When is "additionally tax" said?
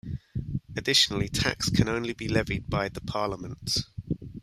0.75-1.69